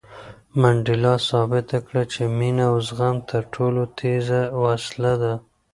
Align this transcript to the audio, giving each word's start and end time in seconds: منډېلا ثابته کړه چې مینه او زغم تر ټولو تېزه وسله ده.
منډېلا 0.61 1.15
ثابته 1.29 1.77
کړه 1.87 2.03
چې 2.13 2.21
مینه 2.37 2.65
او 2.71 2.75
زغم 2.87 3.17
تر 3.31 3.41
ټولو 3.53 3.81
تېزه 3.97 4.41
وسله 4.63 5.13
ده. 5.21 5.33